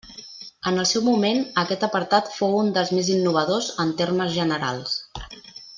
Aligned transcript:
En 0.69 0.79
el 0.83 0.87
seu 0.91 1.03
moment 1.07 1.41
aquest 1.63 1.85
apartat 1.89 2.33
fou 2.37 2.57
un 2.63 2.73
dels 2.79 2.95
més 3.01 3.13
innovadors 3.17 3.69
en 3.85 3.93
termes 4.01 4.37
generals. 4.39 4.99